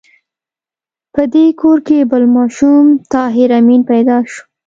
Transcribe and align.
په 1.13 1.21
دې 1.33 1.45
کور 1.61 1.77
کې 1.87 2.09
بل 2.11 2.23
ماشوم 2.35 2.85
طاهر 3.13 3.49
آمین 3.59 3.81
پیدا 3.91 4.17
شو 4.31 4.41